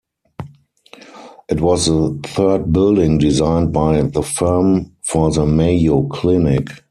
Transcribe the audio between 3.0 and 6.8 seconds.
designed by the firm for the Mayo Clinic.